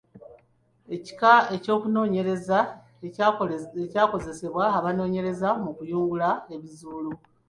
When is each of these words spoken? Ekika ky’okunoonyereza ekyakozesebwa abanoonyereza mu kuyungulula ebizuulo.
Ekika 0.95 1.31
ky’okunoonyereza 1.63 2.59
ekyakozesebwa 3.87 4.63
abanoonyereza 4.77 5.49
mu 5.63 5.71
kuyungulula 5.77 6.29
ebizuulo. 6.55 7.11